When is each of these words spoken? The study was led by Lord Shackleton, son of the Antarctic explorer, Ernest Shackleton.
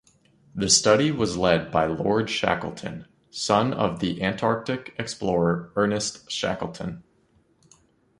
The 0.55 0.67
study 0.67 1.11
was 1.11 1.37
led 1.37 1.69
by 1.69 1.85
Lord 1.85 2.27
Shackleton, 2.27 3.05
son 3.29 3.71
of 3.71 3.99
the 3.99 4.23
Antarctic 4.23 4.95
explorer, 4.97 5.71
Ernest 5.75 6.31
Shackleton. 6.31 7.03